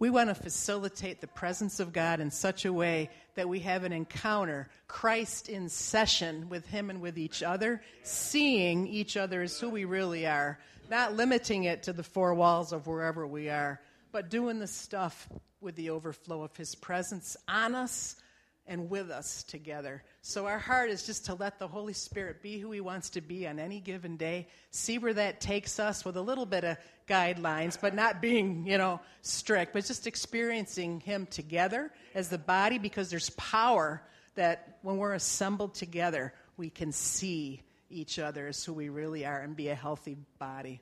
[0.03, 3.85] We want to facilitate the presence of God in such a way that we have
[3.85, 9.57] an encounter, Christ in session with Him and with each other, seeing each other as
[9.57, 13.79] who we really are, not limiting it to the four walls of wherever we are,
[14.11, 15.29] but doing the stuff
[15.61, 18.17] with the overflow of His presence on us
[18.67, 20.03] and with us together.
[20.21, 23.21] So our heart is just to let the Holy Spirit be who He wants to
[23.21, 26.77] be on any given day, see where that takes us with a little bit of
[27.07, 32.77] guidelines, but not being, you know, strict, but just experiencing Him together as the body
[32.77, 34.01] because there's power
[34.35, 39.41] that when we're assembled together, we can see each other as who we really are
[39.41, 40.81] and be a healthy body.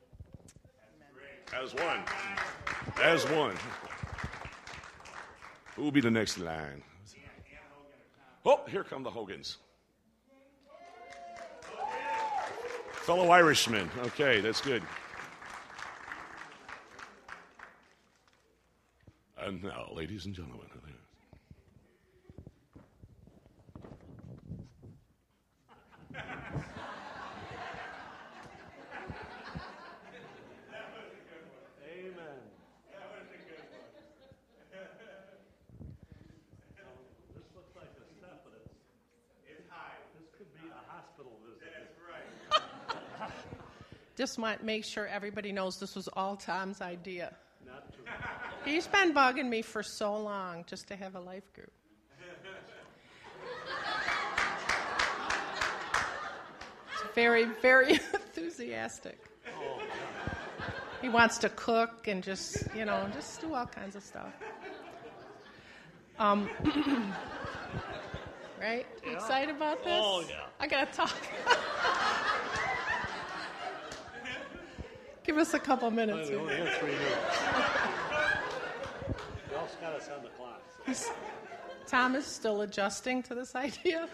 [1.53, 1.99] As one.
[3.03, 3.55] As one.
[5.75, 6.81] Who will be the next line?
[8.45, 9.57] Oh, here come the Hogans.
[12.91, 13.89] Fellow Irishmen.
[14.05, 14.83] Okay, that's good.
[19.39, 20.67] And now, ladies and gentlemen.
[44.17, 47.33] Just want to make sure everybody knows this was all Tom's idea.
[48.65, 51.71] He's been bugging me for so long just to have a life group.
[57.13, 59.19] very, very enthusiastic.
[61.01, 64.31] He wants to cook and just, you know, just do all kinds of stuff.
[66.19, 66.47] Um,
[68.61, 68.85] right?
[69.03, 69.13] Yeah.
[69.13, 69.99] Excited about this?
[69.99, 70.45] Oh, yeah.
[70.59, 71.15] I gotta talk.
[75.31, 76.29] Give us a couple minutes.
[76.29, 77.39] We only have three minutes.
[79.49, 80.61] we also got us on the clock.
[80.93, 81.13] So.
[81.87, 84.09] Tom is still adjusting to this idea,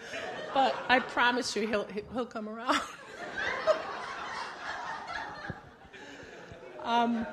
[0.54, 2.80] but I promise you he'll, he'll come around.
[6.84, 7.26] um,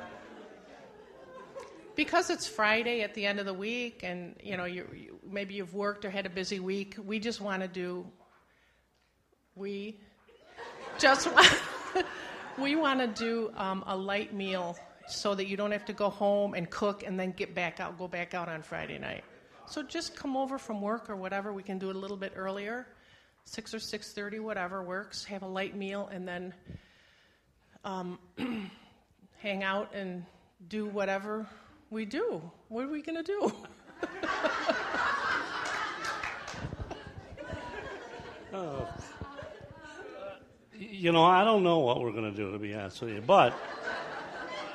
[1.95, 5.53] because it's Friday at the end of the week, and you know, you, you, maybe
[5.53, 6.95] you've worked or had a busy week.
[7.05, 8.07] We just want to do.
[9.53, 9.99] We
[10.97, 11.55] just want
[12.57, 16.09] we want to do um, a light meal so that you don't have to go
[16.09, 19.23] home and cook and then get back out, go back out on Friday night.
[19.67, 21.51] So just come over from work or whatever.
[21.51, 22.87] We can do it a little bit earlier,
[23.45, 25.25] six or six thirty, whatever works.
[25.25, 26.53] Have a light meal and then
[27.83, 28.19] um,
[29.39, 30.25] hang out and
[30.67, 31.47] do whatever
[31.89, 32.41] we do.
[32.69, 33.51] What are we going to do?
[38.53, 38.87] oh
[40.77, 43.21] you know, I don't know what we're going to do, to be honest with you.
[43.21, 43.53] But,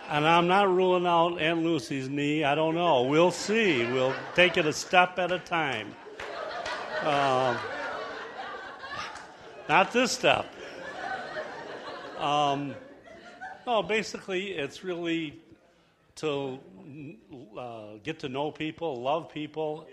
[0.09, 2.45] and I'm not ruling out Aunt Lucy's knee.
[2.45, 3.03] I don't know.
[3.03, 3.85] We'll see.
[3.87, 5.95] We'll take it a step at a time.
[7.03, 7.57] Uh,
[9.69, 10.47] not this step.
[12.19, 12.75] Um,
[13.67, 15.41] no, basically, it's really
[16.17, 16.59] to
[17.59, 19.87] uh, get to know people, love people.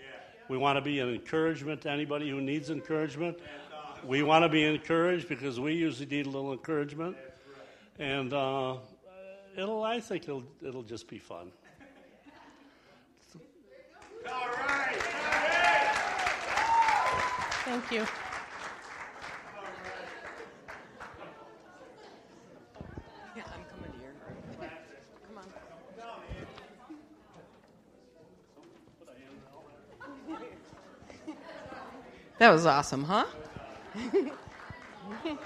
[0.48, 3.38] We want to be an encouragement to anybody who needs encouragement
[4.04, 7.16] we want to be encouraged because we usually need a little encouragement,
[7.98, 8.76] and uh,
[9.56, 9.82] it'll.
[9.82, 11.50] I think it'll it'll just be fun.
[14.26, 14.96] All right.
[17.64, 18.06] Thank you.
[32.38, 33.24] That was awesome, huh?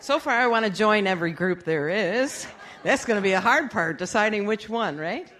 [0.00, 2.46] so far, I want to join every group there is.
[2.82, 5.30] That's going to be a hard part, deciding which one, right?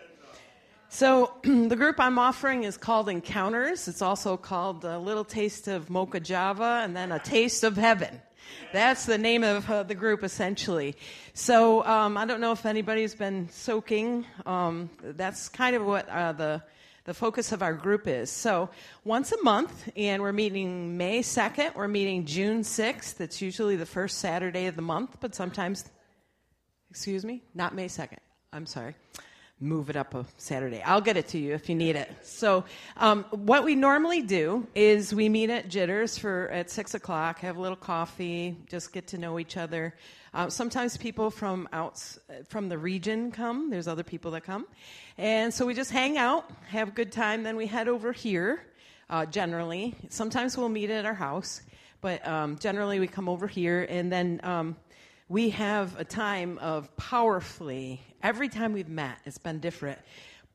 [0.89, 3.89] So, the group I'm offering is called Encounters.
[3.89, 8.21] It's also called A Little Taste of Mocha Java and then A Taste of Heaven.
[8.73, 10.97] That's the name of uh, the group, essentially.
[11.35, 14.25] So, um, I don't know if anybody's been soaking.
[14.47, 16.63] Um, that's kind of what uh, the
[17.09, 18.31] the focus of our group is.
[18.31, 18.69] So,
[19.03, 23.19] once a month, and we're meeting May 2nd, we're meeting June 6th.
[23.23, 25.87] It's usually the first Saturday of the month, but sometimes,
[26.91, 28.19] excuse me, not May 2nd.
[28.53, 28.95] I'm sorry.
[29.61, 30.81] Move it up a Saturday.
[30.83, 32.09] I'll get it to you if you need it.
[32.23, 32.65] So,
[32.97, 37.57] um, what we normally do is we meet at Jitters for at six o'clock, have
[37.57, 39.97] a little coffee, just get to know each other.
[40.33, 42.01] Uh, sometimes people from out
[42.49, 43.69] from the region come.
[43.69, 44.65] There's other people that come,
[45.17, 47.43] and so we just hang out, have a good time.
[47.43, 48.63] Then we head over here.
[49.11, 51.63] Uh, generally, sometimes we'll meet at our house,
[52.01, 54.77] but um, generally we come over here, and then um,
[55.29, 58.01] we have a time of powerfully.
[58.23, 59.99] Every time we've met, it's been different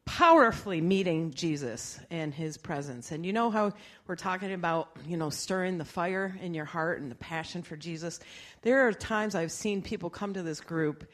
[0.06, 3.14] powerfully meeting Jesus and his presence.
[3.14, 3.72] And you know how
[4.06, 7.78] we're talking about, you know, stirring the fire in your heart and the passion for
[7.78, 8.20] Jesus?
[8.64, 11.10] There are times I've seen people come to this group.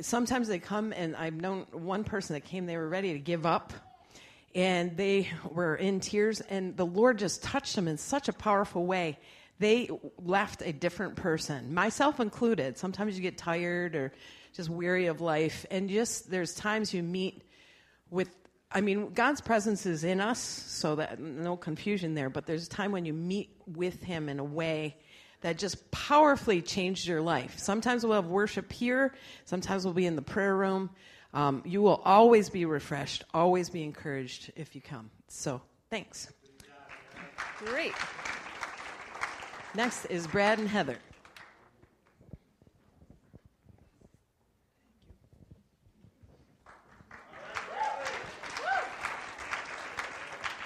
[0.00, 3.44] Sometimes they come, and I've known one person that came, they were ready to give
[3.44, 3.72] up.
[4.54, 8.84] and they were in tears, and the Lord just touched them in such a powerful
[8.86, 9.18] way.
[9.58, 12.78] They left a different person, myself included.
[12.78, 14.12] Sometimes you get tired or
[14.54, 17.42] just weary of life, and just there's times you meet
[18.10, 18.34] with
[18.70, 22.68] I mean, God's presence is in us, so that no confusion there, but there's a
[22.68, 24.96] time when you meet with Him in a way
[25.40, 27.58] that just powerfully changed your life.
[27.58, 29.14] Sometimes we'll have worship here,
[29.46, 30.90] sometimes we'll be in the prayer room.
[31.32, 35.10] Um, you will always be refreshed, always be encouraged if you come.
[35.28, 36.28] So, thanks.
[37.64, 37.92] Great.
[39.78, 40.98] Next is Brad and Heather.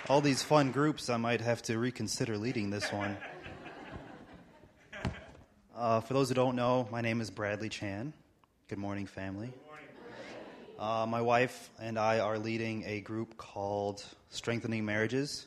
[0.08, 3.18] all these fun groups, I might have to reconsider leading this one.
[5.76, 8.14] Uh, for those who don't know, my name is Bradley Chan.
[8.68, 9.52] Good morning, family.
[10.78, 15.46] Uh, my wife and I are leading a group called Strengthening Marriages.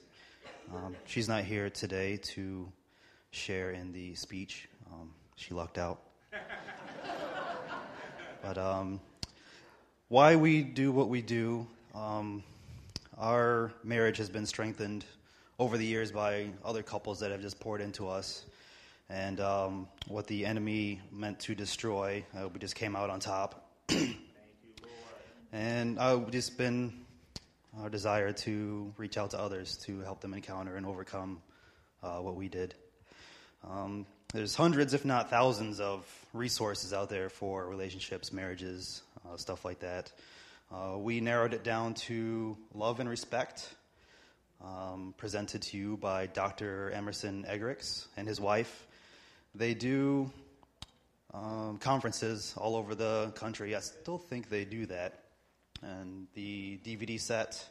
[0.71, 2.71] Um, she's not here today to
[3.35, 4.67] share in the speech.
[4.91, 6.01] Um, she lucked out.
[8.41, 8.99] but um,
[10.07, 12.43] why we do what we do, um,
[13.17, 15.05] our marriage has been strengthened
[15.59, 18.45] over the years by other couples that have just poured into us.
[19.09, 23.69] And um, what the enemy meant to destroy, uh, we just came out on top.
[25.51, 26.93] and I've just been
[27.81, 31.41] our desire to reach out to others to help them encounter and overcome
[32.01, 32.73] uh, what we did.
[33.69, 39.65] Um, there's hundreds, if not thousands, of resources out there for relationships, marriages, uh, stuff
[39.65, 40.11] like that.
[40.71, 43.67] Uh, we narrowed it down to Love and Respect,
[44.63, 46.91] um, presented to you by Dr.
[46.91, 48.85] Emerson Eggerichs and his wife.
[49.53, 50.29] They do
[51.33, 53.75] um, conferences all over the country.
[53.75, 55.19] I still think they do that.
[55.81, 57.67] And the DVD set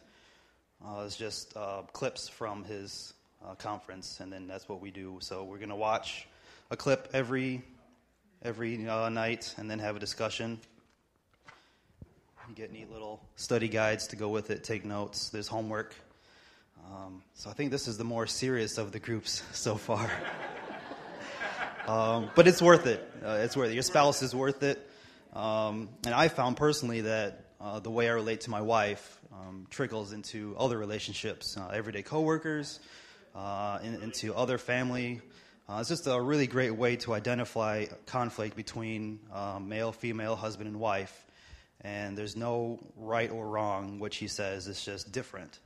[0.85, 3.14] uh, is just uh, clips from his
[3.47, 5.19] uh, conference, and then that's what we do.
[5.21, 6.27] So we're to watch
[6.71, 7.63] a clip every
[8.43, 10.59] every uh, night, and then have a discussion.
[12.55, 15.31] Get neat little study guides to go with it, take notes.
[15.31, 15.95] There's homework.
[16.93, 20.11] Um, so I think this is the more serious of the groups so far.
[21.89, 23.03] um, but it's worth it.
[23.25, 23.75] Uh, it's worth it.
[23.75, 24.89] Your spouse is worth it.
[25.33, 29.67] Um, and I found personally that uh, the way I relate to my wife um,
[29.71, 32.79] trickles into other relationships, uh, everyday coworkers,
[33.35, 35.21] uh, in, into other family.
[35.69, 40.69] Uh, it's just a really great way to identify conflict between uh, male, female, husband,
[40.69, 41.25] and wife.
[41.81, 45.59] And there's no right or wrong what she says it's just different.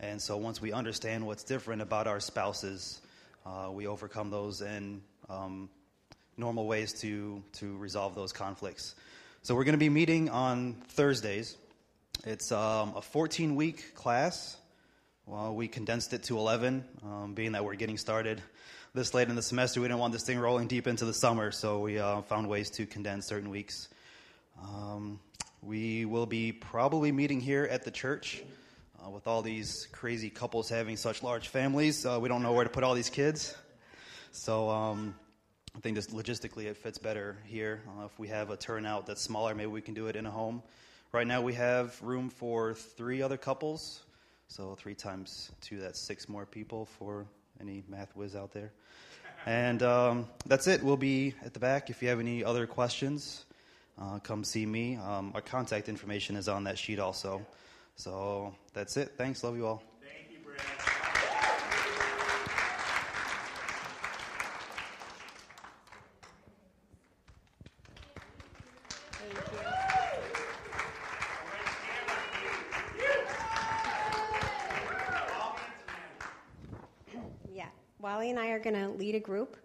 [0.00, 3.00] And so once we understand what's different about our spouses
[3.48, 5.00] uh, we overcome those in
[5.30, 5.70] um,
[6.36, 8.94] normal ways to to resolve those conflicts.
[9.42, 11.56] So we're going to be meeting on thursdays.
[12.26, 14.57] It's um, a 14 week class
[15.28, 18.42] well we condensed it to 11 um, being that we're getting started
[18.94, 21.52] this late in the semester we didn't want this thing rolling deep into the summer
[21.52, 23.88] so we uh, found ways to condense certain weeks
[24.62, 25.20] um,
[25.62, 28.42] we will be probably meeting here at the church.
[29.04, 32.64] Uh, with all these crazy couples having such large families, uh, we don't know where
[32.64, 33.56] to put all these kids.
[34.32, 35.14] So um,
[35.76, 37.82] I think just logistically it fits better here.
[37.88, 40.30] Uh, if we have a turnout that's smaller, maybe we can do it in a
[40.30, 40.62] home.
[41.12, 44.02] Right now we have room for three other couples.
[44.48, 47.26] So three times two, that's six more people for
[47.60, 48.72] any math whiz out there.
[49.46, 50.82] And um, that's it.
[50.82, 53.44] We'll be at the back if you have any other questions
[54.00, 54.96] uh, come see me.
[54.96, 57.44] Um, our contact information is on that sheet also.
[57.96, 59.12] So that's it.
[59.16, 59.42] Thanks.
[59.42, 59.82] Love you all.
[60.00, 60.62] Thank you, Brad.
[77.52, 77.66] Yeah,
[77.98, 79.56] Wally and I are going to lead a group.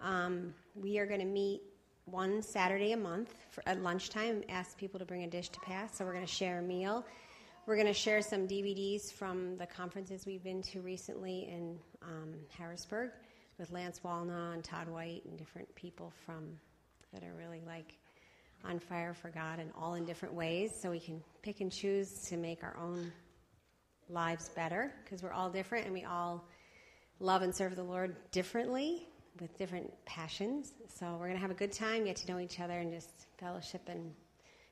[0.00, 1.60] Um, we are going to meet
[2.06, 5.94] one Saturday a month for, at lunchtime, ask people to bring a dish to pass.
[5.98, 7.04] So we're going to share a meal.
[7.66, 12.32] We're going to share some DVDs from the conferences we've been to recently in um,
[12.56, 13.10] Harrisburg
[13.58, 16.58] with Lance Wallnau and Todd White and different people from
[17.12, 17.98] that are really like
[18.64, 20.72] on fire for God and all in different ways.
[20.74, 23.12] So we can pick and choose to make our own
[24.08, 26.46] lives better because we're all different and we all
[27.22, 29.06] love and serve the Lord differently
[29.40, 30.74] with different passions.
[30.88, 33.28] So we're going to have a good time, get to know each other, and just
[33.38, 34.12] fellowship and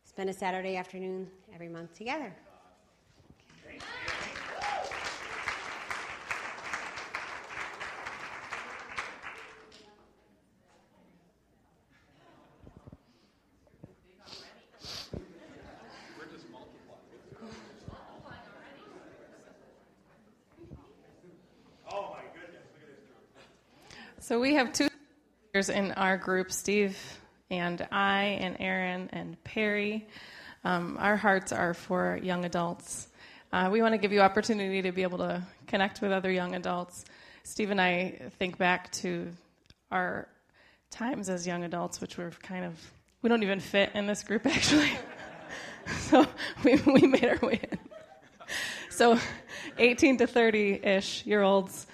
[0.04, 2.34] spend a Saturday afternoon every month together.
[24.30, 24.86] So we have two
[25.48, 26.96] leaders in our group, Steve
[27.50, 30.06] and I, and Aaron and Perry.
[30.62, 33.08] Um, our hearts are for young adults.
[33.52, 36.54] Uh, we want to give you opportunity to be able to connect with other young
[36.54, 37.06] adults.
[37.42, 39.32] Steve and I think back to
[39.90, 40.28] our
[40.92, 42.78] times as young adults, which were kind of
[43.22, 44.92] we don't even fit in this group actually.
[46.02, 46.24] so
[46.62, 47.78] we we made our way in.
[48.90, 49.18] So
[49.76, 51.88] 18 to 30 ish year olds.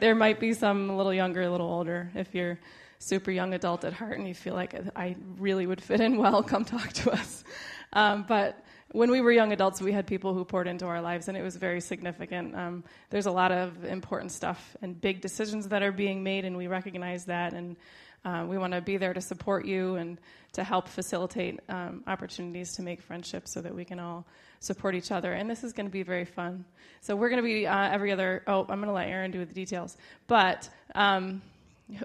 [0.00, 2.10] There might be some a little younger, a little older.
[2.14, 2.58] If you're
[2.98, 6.42] super young adult at heart and you feel like I really would fit in well,
[6.42, 7.44] come talk to us.
[7.92, 11.28] Um, but when we were young adults, we had people who poured into our lives,
[11.28, 12.54] and it was very significant.
[12.56, 16.56] Um, there's a lot of important stuff and big decisions that are being made, and
[16.56, 17.52] we recognize that.
[17.52, 17.76] And
[18.24, 20.18] uh, we want to be there to support you and
[20.52, 24.26] to help facilitate um, opportunities to make friendships so that we can all
[24.60, 25.32] support each other.
[25.32, 26.64] And this is going to be very fun.
[27.00, 28.42] So we're going to be uh, every other.
[28.46, 29.96] Oh, I'm going to let Aaron do the details,
[30.26, 30.68] but.
[30.94, 31.42] Um,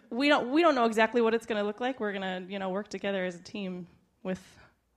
[0.09, 1.99] we don't we don't know exactly what it's going to look like.
[1.99, 3.88] We're going to you know work together as a team
[4.24, 4.41] with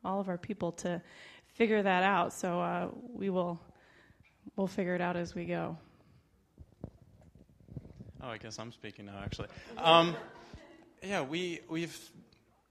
[0.05, 1.03] all of our people to
[1.55, 2.33] figure that out.
[2.33, 3.61] So uh, we will
[4.55, 5.77] we'll figure it out as we go.
[8.23, 9.21] Oh, I guess I'm speaking now.
[9.23, 9.49] Actually,
[9.79, 10.17] um,
[11.07, 11.97] yeah, we we've.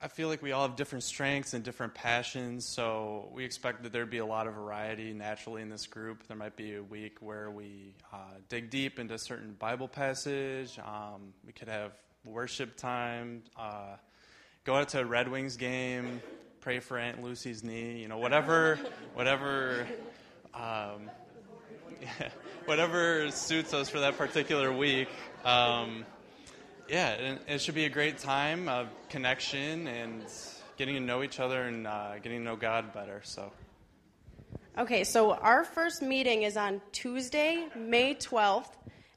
[0.01, 3.93] I feel like we all have different strengths and different passions, so we expect that
[3.93, 6.27] there'd be a lot of variety naturally in this group.
[6.27, 8.17] There might be a week where we uh,
[8.49, 10.77] dig deep into a certain Bible passage.
[10.79, 11.93] Um, we could have
[12.25, 13.95] worship time, uh,
[14.65, 16.21] go out to a Red Wings game,
[16.59, 18.77] pray for Aunt Lucy's knee, you know, whatever,
[19.13, 19.87] whatever,
[20.53, 21.09] um,
[22.01, 22.29] yeah,
[22.65, 25.07] whatever suits us for that particular week.
[25.45, 26.05] Um,
[26.87, 30.23] yeah, it, it, should be a great time of connection and
[30.77, 33.21] getting to know each other and uh, getting to know God better.
[33.23, 33.51] So.
[34.77, 38.69] Okay, so our first meeting is on Tuesday, May 12th,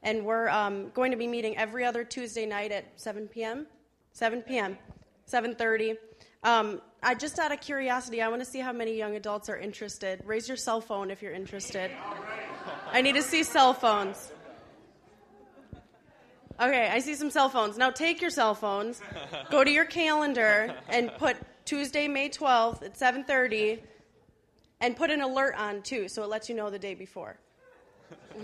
[0.03, 3.67] and we're um, going to be meeting every other Tuesday night at 7 p.m.
[4.13, 4.77] 7 p.m.
[5.29, 5.97] 7:30.
[6.43, 9.57] Um, I just out of curiosity, I want to see how many young adults are
[9.57, 10.21] interested.
[10.25, 11.91] Raise your cell phone if you're interested.
[12.91, 14.31] I need to see cell phones.
[16.59, 17.77] Okay, I see some cell phones.
[17.77, 19.01] Now take your cell phones,
[19.49, 23.79] go to your calendar, and put Tuesday, May 12th at 7:30,
[24.81, 27.37] and put an alert on too, so it lets you know the day before.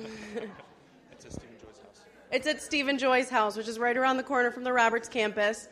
[1.11, 2.01] it's at Stephen Joy's house.
[2.31, 5.67] It's at Stephen Joy's house, which is right around the corner from the Roberts campus.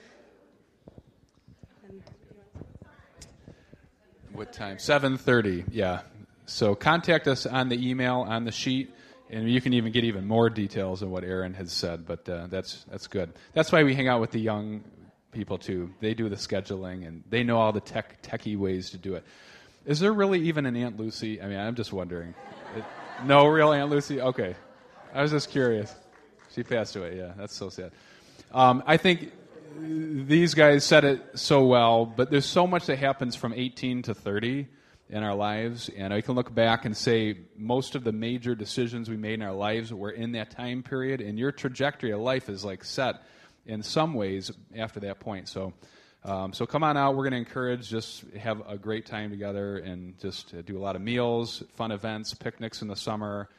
[4.34, 4.78] What time?
[4.78, 5.66] 7:30.
[5.72, 6.02] Yeah.
[6.46, 8.94] So contact us on the email on the sheet,
[9.34, 12.06] and you can even get even more details of what Aaron has said.
[12.06, 13.34] But uh, that's that's good.
[13.54, 14.84] That's why we hang out with the young
[15.32, 15.94] people too.
[16.00, 19.24] They do the scheduling, and they know all the tech techie ways to do it.
[19.86, 21.42] Is there really even an Aunt Lucy?
[21.42, 22.34] I mean, I'm just wondering.
[22.78, 22.84] It,
[23.26, 24.22] no real Aunt Lucy.
[24.22, 24.56] Okay,
[25.14, 25.94] I was just curious.
[26.54, 27.18] She passed away.
[27.18, 27.92] Yeah, that's so sad.
[28.52, 29.32] Um, I think
[29.80, 34.14] these guys said it so well, but there's so much that happens from 18 to
[34.14, 34.68] 30
[35.14, 39.11] in our lives, and I can look back and say most of the major decisions
[39.11, 42.49] we made in our lives were in that time period, and your trajectory of life
[42.49, 43.22] is like set
[43.68, 45.47] in some ways after that point.
[45.47, 45.74] So,
[46.24, 47.16] um, so come on out.
[47.16, 50.95] We're going to encourage just have a great time together and just do a lot
[50.95, 53.49] of meals, fun events, picnics in the summer.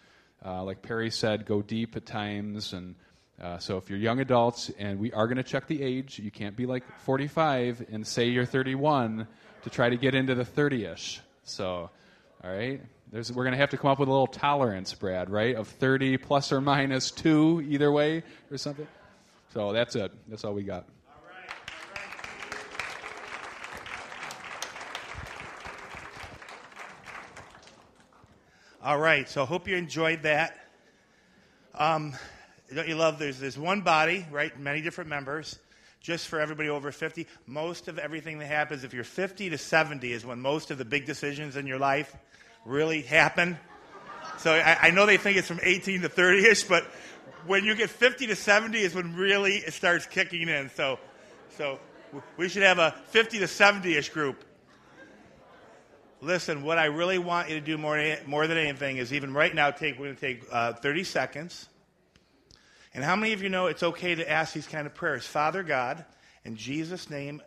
[0.45, 2.97] Uh, like Perry said, go deep at times and
[3.43, 6.31] uh, so if you're young adults, and we are going to check the age, you
[6.31, 9.27] can't be like 45 and say you're 31
[9.65, 11.19] to try to get into the 30ish.
[11.45, 11.91] So,
[12.43, 12.81] all right,
[13.13, 15.55] There's, we're going to have to come up with a little tolerance, Brad, right?
[15.55, 18.89] Of 30 plus or minus two, either way, or something.
[19.53, 20.11] So that's it.
[20.29, 20.87] That's all we got.
[28.83, 30.59] All right, so I hope you enjoyed that.
[31.75, 32.15] Um,
[32.75, 34.59] don't you love there's, there's one body, right?
[34.59, 35.59] Many different members,
[36.05, 37.27] just for everybody over 50.
[37.47, 40.85] Most of everything that happens, if you're 50 to 70, is when most of the
[40.85, 42.15] big decisions in your life
[42.67, 43.59] really happen.
[44.37, 46.85] So I, I know they think it's from 18 to 30 ish, but
[47.47, 50.69] when you get 50 to 70 is when really it starts kicking in.
[50.77, 50.99] So,
[51.57, 51.81] so
[52.37, 54.45] we should have a 50 to 70 ish group.
[56.21, 59.55] Listen, what I really want you to do more, more than anything is even right
[59.55, 61.69] now, take, we're going to take uh, 30 seconds.
[62.95, 65.27] And how many of you know it's okay to ask these kind of prayers?
[65.27, 66.05] Father God,
[66.45, 67.43] in Jesus' name,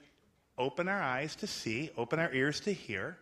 [0.57, 3.17] open our eyes to see, open our ears to hear.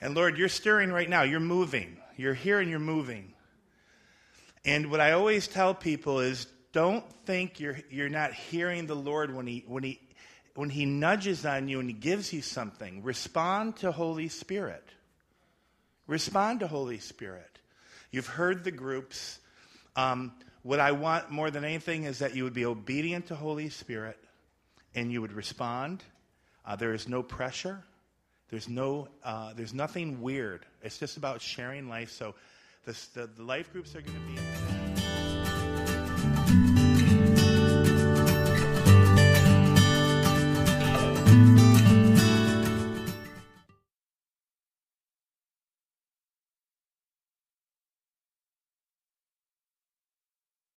[0.00, 1.22] And Lord, you're stirring right now.
[1.22, 1.96] You're moving.
[2.16, 3.32] You're here and you're moving.
[4.64, 9.34] And what I always tell people is don't think you're, you're not hearing the Lord
[9.34, 10.00] when he, when, he,
[10.54, 13.02] when he nudges on you and he gives you something.
[13.02, 14.84] Respond to Holy Spirit.
[16.06, 17.58] Respond to Holy Spirit.
[18.10, 19.38] You've heard the groups.
[19.96, 20.32] Um,
[20.66, 24.18] What I want more than anything is that you would be obedient to Holy Spirit
[24.96, 26.02] and you would respond.
[26.66, 27.84] Uh, there is no pressure.
[28.50, 30.66] There's no, uh, there's nothing weird.
[30.82, 32.10] It's just about sharing life.
[32.10, 32.34] So,
[32.84, 34.45] this, the, the life groups are going to be.